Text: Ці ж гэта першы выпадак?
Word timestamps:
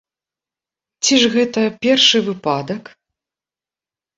Ці 1.03 1.13
ж 1.23 1.29
гэта 1.35 1.59
першы 1.83 2.17
выпадак? 2.31 2.83